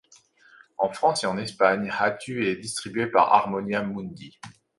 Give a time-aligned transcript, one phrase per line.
[0.79, 4.35] En France et en Espagne, Hathut est distribué par Harmonia Mundi.